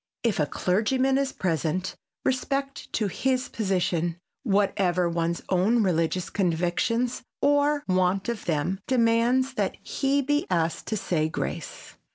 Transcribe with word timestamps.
If 0.23 0.39
a 0.39 0.47
clergyman 0.47 1.19
is 1.19 1.31
present, 1.31 1.95
respect 2.25 2.91
to 2.93 3.05
his 3.05 3.49
position, 3.49 4.17
whatever 4.41 5.07
one's 5.07 5.43
own 5.49 5.83
religious 5.83 6.31
convictions 6.31 7.21
or 7.39 7.83
want 7.87 8.27
of 8.27 8.45
them, 8.45 8.79
demands 8.87 9.53
that 9.53 9.75
he 9.83 10.23
be 10.23 10.47
asked 10.49 10.87
to 10.87 10.97
say 10.97 11.29
grace. 11.29 11.97